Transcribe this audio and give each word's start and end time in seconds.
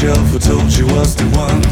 shell 0.00 0.24
for 0.28 0.38
told 0.38 0.72
she 0.72 0.82
was 0.82 1.14
the 1.14 1.26
one. 1.36 1.69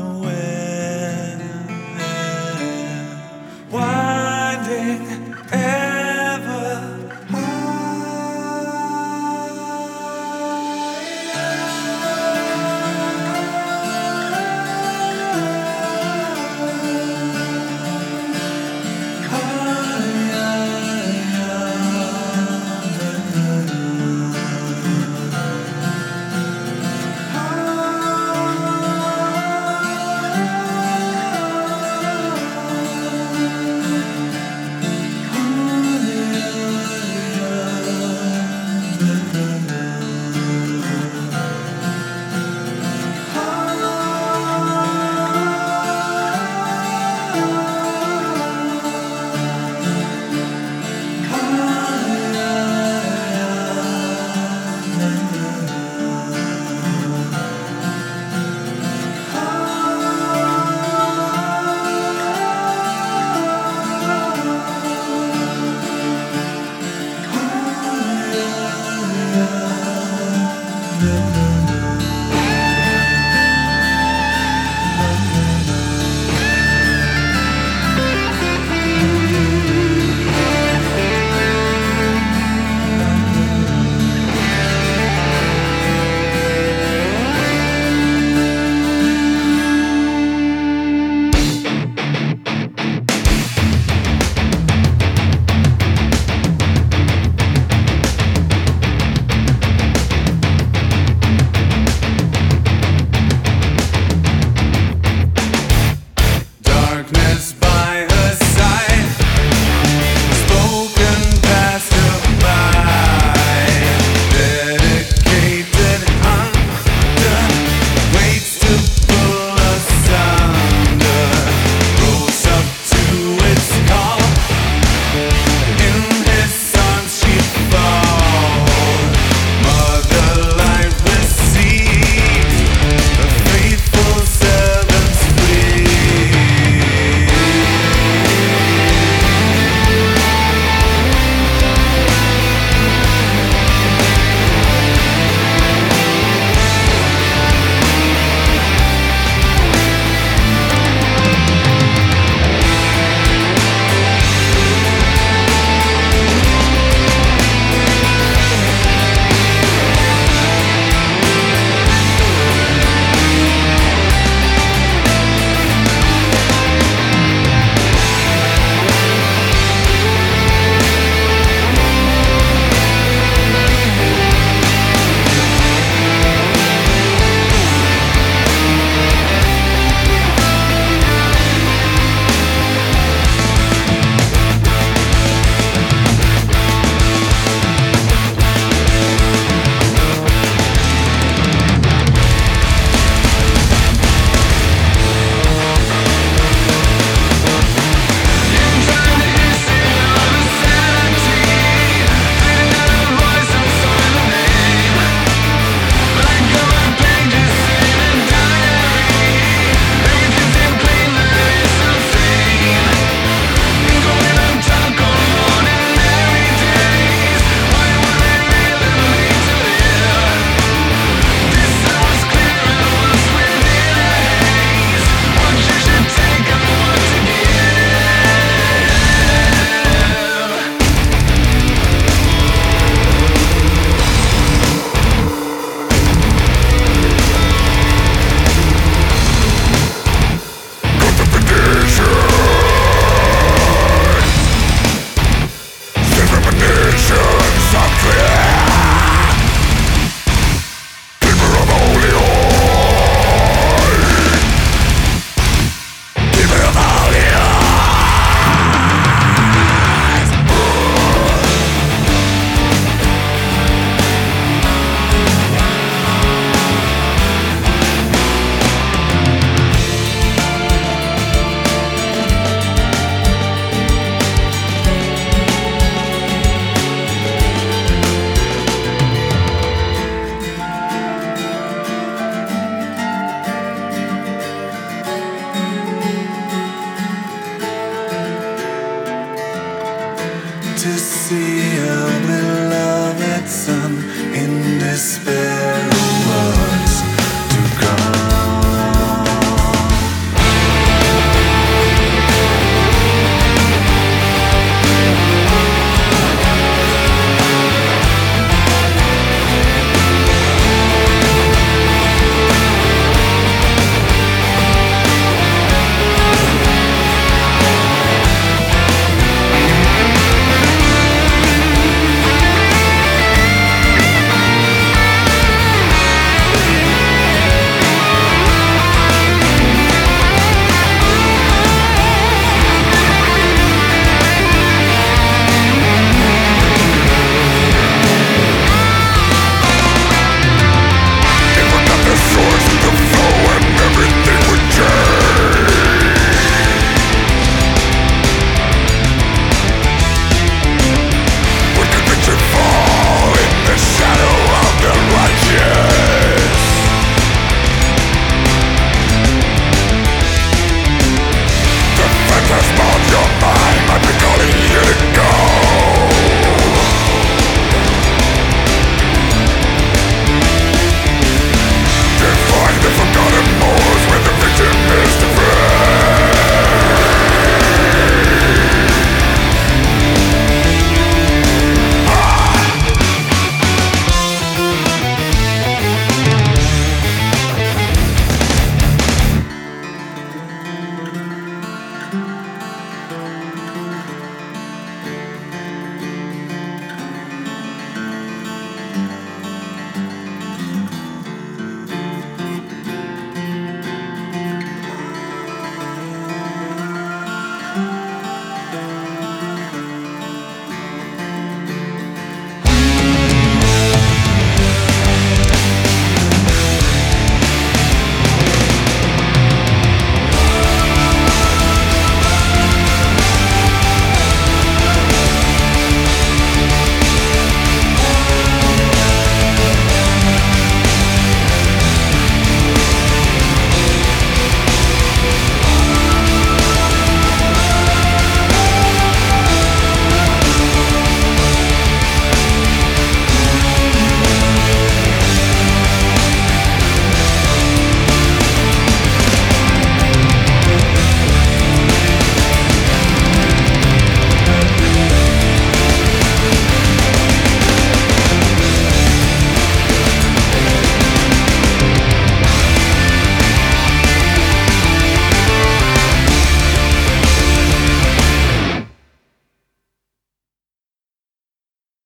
away. 0.00 0.37